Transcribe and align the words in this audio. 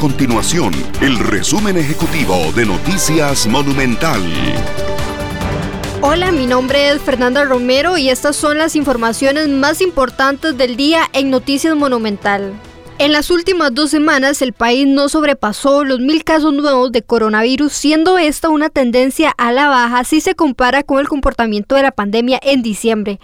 continuación 0.00 0.72
el 1.02 1.18
resumen 1.18 1.76
ejecutivo 1.76 2.34
de 2.56 2.64
Noticias 2.64 3.46
Monumental. 3.46 4.22
Hola, 6.00 6.32
mi 6.32 6.46
nombre 6.46 6.88
es 6.88 7.02
Fernanda 7.02 7.44
Romero 7.44 7.98
y 7.98 8.08
estas 8.08 8.34
son 8.34 8.56
las 8.56 8.76
informaciones 8.76 9.50
más 9.50 9.82
importantes 9.82 10.56
del 10.56 10.76
día 10.76 11.02
en 11.12 11.28
Noticias 11.28 11.76
Monumental. 11.76 12.54
En 12.98 13.12
las 13.12 13.30
últimas 13.30 13.74
dos 13.74 13.90
semanas 13.90 14.40
el 14.40 14.54
país 14.54 14.86
no 14.86 15.10
sobrepasó 15.10 15.84
los 15.84 16.00
mil 16.00 16.24
casos 16.24 16.54
nuevos 16.54 16.92
de 16.92 17.02
coronavirus, 17.02 17.70
siendo 17.70 18.16
esta 18.16 18.48
una 18.48 18.70
tendencia 18.70 19.34
a 19.36 19.52
la 19.52 19.68
baja 19.68 20.04
si 20.04 20.22
se 20.22 20.34
compara 20.34 20.82
con 20.82 20.98
el 20.98 21.08
comportamiento 21.08 21.74
de 21.74 21.82
la 21.82 21.92
pandemia 21.92 22.40
en 22.42 22.62
diciembre. 22.62 23.20